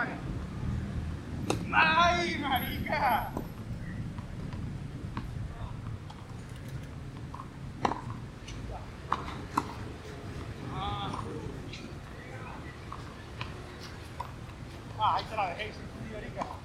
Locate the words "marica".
2.38-3.32, 16.12-16.59